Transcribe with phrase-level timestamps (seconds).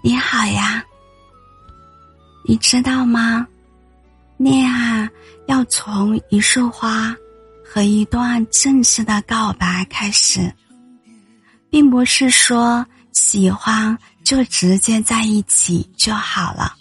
[0.00, 0.84] 你好呀，
[2.44, 3.44] 你知道吗？
[4.36, 5.10] 恋爱
[5.48, 7.14] 要从一束花
[7.64, 10.54] 和一段正式的告白开始，
[11.68, 16.72] 并不是说喜欢就直接在一起就好了。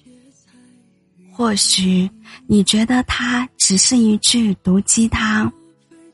[1.34, 2.10] 或许
[2.46, 5.52] 你觉得它只是一句毒鸡汤，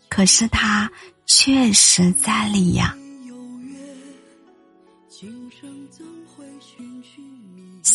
[0.09, 0.90] 可是它
[1.26, 2.95] 确实在理呀。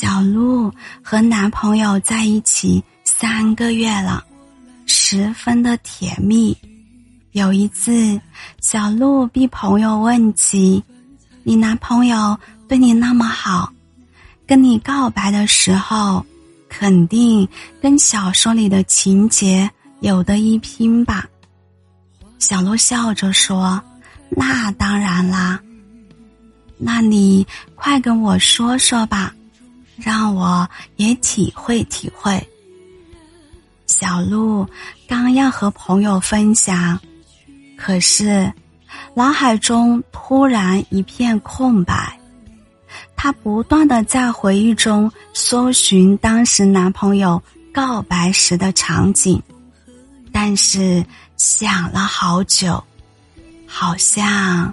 [0.09, 0.73] 小鹿
[1.03, 4.25] 和男朋友在一起三个月了，
[4.87, 6.57] 十分的甜蜜。
[7.33, 8.19] 有一次，
[8.59, 10.83] 小鹿逼朋友问起
[11.45, 13.71] ：“你男朋友对你那么好，
[14.47, 16.25] 跟你告白的时候，
[16.71, 17.47] 肯定
[17.83, 19.71] 跟小说里的情节
[20.01, 21.29] 有的一拼吧？”
[22.41, 23.79] 小鹿笑着说
[24.35, 25.61] ：“那当然啦。
[26.79, 29.35] 那你快跟我说说吧。”
[30.01, 32.49] 让我也体会体会。
[33.87, 34.67] 小鹿
[35.09, 36.99] 刚要和朋友分享，
[37.77, 38.53] 可是
[39.15, 42.19] 脑海中突然一片空白。
[43.17, 49.43] 她不断的在回忆中搜寻当时男朋友告白时的场景，
[50.33, 51.05] 但是
[51.37, 52.83] 想了好久，
[53.67, 54.73] 好像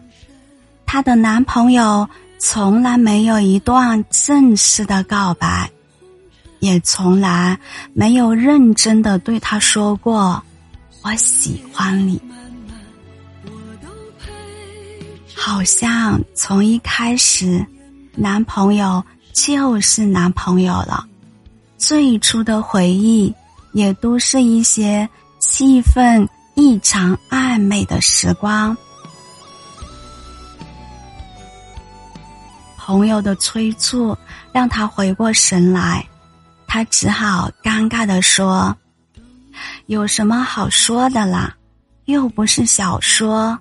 [0.85, 2.07] 她的男朋友。
[2.37, 5.69] 从来没有一段正式的告白，
[6.59, 7.57] 也从来
[7.93, 10.43] 没有认真的对他说过
[11.03, 12.21] “我喜欢你”。
[15.33, 17.65] 好像从一开始，
[18.15, 21.05] 男朋友就是男朋友了。
[21.77, 23.33] 最初的回忆，
[23.73, 25.07] 也都是一些
[25.39, 28.75] 气氛异常暧昧的时光。
[32.85, 34.15] 朋友的催促
[34.51, 36.07] 让他回过神来，
[36.67, 38.77] 他只好尴尬的说
[39.87, 41.51] ：“有什么好说的啦？
[42.05, 43.57] 又不是小说，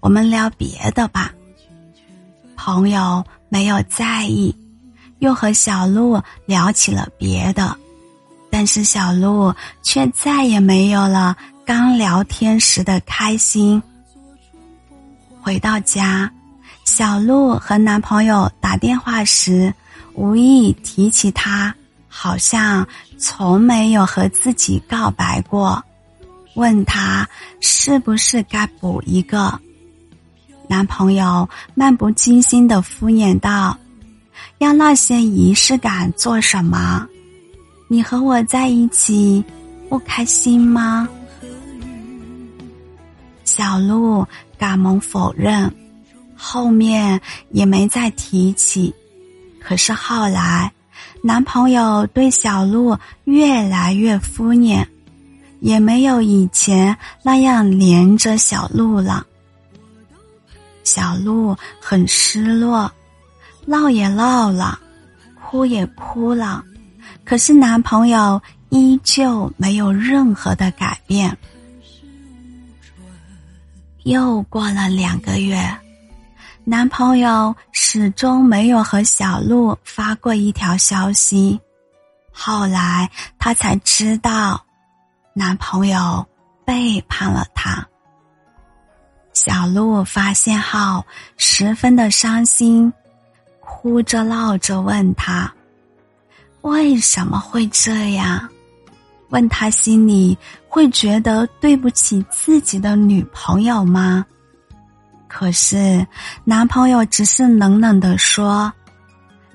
[0.00, 1.32] 我们聊别的吧。”
[2.58, 4.52] 朋友没有在意，
[5.20, 7.78] 又和小鹿聊起了别的，
[8.50, 9.54] 但是小鹿
[9.84, 13.80] 却再也没有了刚聊天时的开心。
[15.40, 16.28] 回到家。
[16.84, 19.72] 小鹿和男朋友打电话时，
[20.14, 21.74] 无意提起他，
[22.08, 22.86] 好像
[23.18, 25.82] 从没有和自己告白过，
[26.54, 27.28] 问他
[27.60, 29.58] 是不是该补一个。
[30.68, 33.76] 男朋友漫不经心的敷衍道
[34.58, 37.06] ：“要那些仪式感做什么？
[37.88, 39.44] 你和我在一起
[39.88, 41.08] 不开心吗？”
[43.44, 45.70] 小鹿赶忙否认。
[46.46, 47.18] 后面
[47.52, 48.94] 也没再提起，
[49.58, 50.70] 可是后来，
[51.22, 52.94] 男朋友对小鹿
[53.24, 54.86] 越来越敷衍，
[55.60, 59.26] 也没有以前那样黏着小鹿了。
[60.82, 62.92] 小鹿很失落，
[63.64, 64.78] 闹也闹了，
[65.42, 66.62] 哭也哭了，
[67.24, 71.34] 可是男朋友依旧没有任何的改变。
[74.02, 75.74] 又过了两个月。
[76.66, 81.60] 男朋友始终没有和小鹿发过一条消息，
[82.32, 84.64] 后来她才知道，
[85.34, 86.26] 男朋友
[86.64, 87.86] 背叛了她。
[89.34, 91.04] 小鹿发现后
[91.36, 92.90] 十分的伤心，
[93.60, 95.52] 哭着闹着问他
[96.62, 98.48] ：“为什么会这样？”
[99.28, 100.38] 问他心里
[100.68, 104.24] 会觉得对不起自己的女朋友吗？
[105.36, 106.06] 可是，
[106.44, 108.72] 男朋友只是冷冷的说：“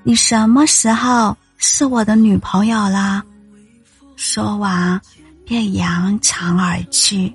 [0.04, 3.24] 你什么时候是我的女朋友啦？”
[4.14, 5.00] 说完，
[5.42, 7.34] 便扬长而去，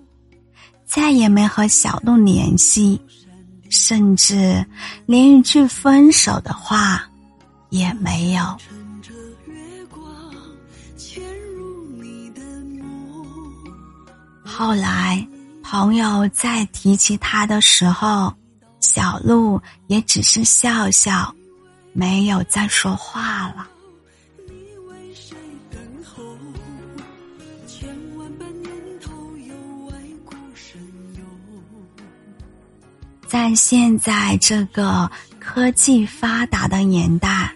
[0.85, 3.01] 再也没和小鹿联系，
[3.71, 4.63] 甚至
[5.07, 7.03] 连一句分手的话
[7.71, 8.43] 也没有。
[14.43, 15.27] 后来。
[15.67, 18.31] 朋友在提起他的时候，
[18.79, 21.33] 小鹿也只是笑笑，
[21.91, 23.67] 没有再说话了。
[33.27, 35.09] 在现在这个
[35.39, 37.51] 科技发达的年代，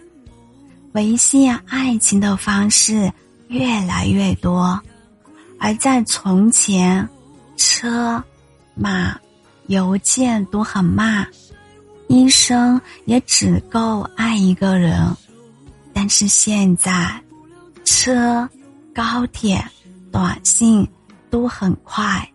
[0.92, 3.10] 维系爱情的方式
[3.46, 4.78] 越来越多，
[5.60, 7.08] 而在从前。
[7.60, 8.24] 车、
[8.74, 9.14] 马、
[9.66, 11.28] 邮件都很慢，
[12.08, 14.98] 一生也只够爱一个人。
[15.92, 17.22] 但是现在，
[17.84, 18.48] 车、
[18.94, 19.62] 高铁、
[20.10, 20.88] 短信
[21.28, 22.26] 都很快，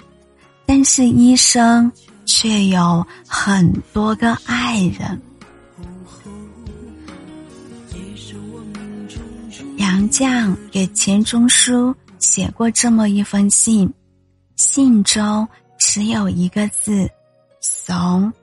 [0.63, 1.91] 但是医生
[2.27, 5.19] 却有很多个爱人。
[9.77, 13.91] 杨绛给钱钟书写过这么一封信，
[14.65, 15.47] 信中
[15.77, 17.07] 只有一个字
[17.61, 18.33] “怂”，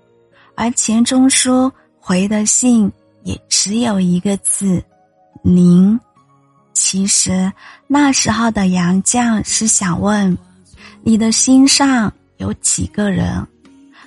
[0.54, 2.90] 而钱钟书回的信
[3.24, 4.80] 也只有一个字
[5.42, 5.98] “您”。
[6.74, 7.52] 其实
[7.88, 10.38] 那时候的杨绛是想问
[11.02, 13.44] ：“你的心上有几个人？”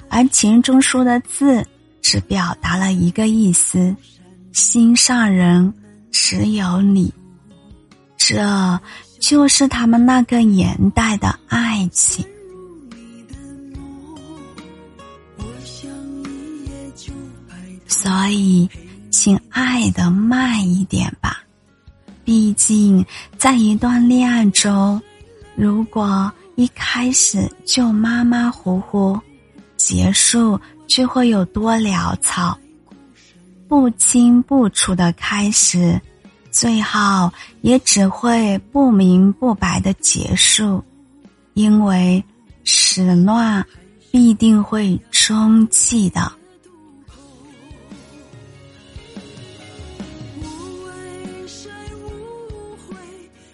[0.10, 1.68] 而钱钟书的字
[2.02, 3.94] 只表达了一个意思
[4.54, 5.72] ：“心上人。”
[6.18, 7.14] 只有你，
[8.16, 8.80] 这
[9.28, 12.24] 就是他们那个年代的爱情。
[17.88, 18.70] 所以，
[19.10, 21.44] 请爱的慢一点吧。
[22.24, 23.04] 毕竟，
[23.36, 25.02] 在一段恋爱中，
[25.56, 29.20] 如果一开始就马马虎虎，
[29.76, 32.56] 结束就会有多潦草。
[33.68, 36.00] 不清不楚的开始，
[36.56, 37.30] 最后
[37.64, 40.82] 也只会不明不白的结束，
[41.54, 42.24] 因为
[42.64, 43.66] 始乱
[44.10, 46.32] 必定会终弃的。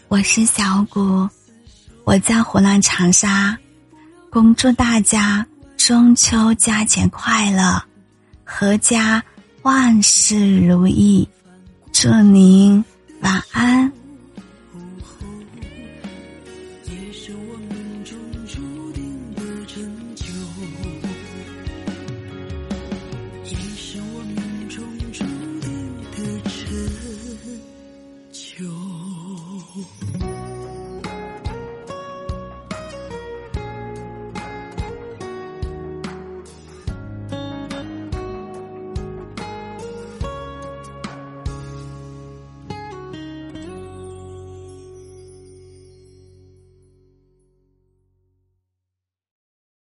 [0.08, 1.28] 我是小谷，
[2.04, 3.58] 我在湖南长沙，
[4.30, 5.44] 恭祝大家
[5.76, 7.82] 中秋佳节快乐，
[8.46, 9.24] 阖家。
[9.64, 11.28] 万事如意，
[11.92, 12.84] 祝您
[13.22, 14.01] 晚安。